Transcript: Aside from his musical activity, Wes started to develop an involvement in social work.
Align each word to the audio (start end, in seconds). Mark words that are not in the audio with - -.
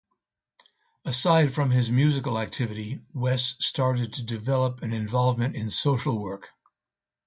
Aside 1.05 1.53
from 1.53 1.69
his 1.69 1.91
musical 1.91 2.39
activity, 2.39 3.01
Wes 3.13 3.53
started 3.63 4.13
to 4.13 4.23
develop 4.23 4.81
an 4.81 4.93
involvement 4.93 5.55
in 5.55 5.69
social 5.69 6.17
work. 6.17 6.49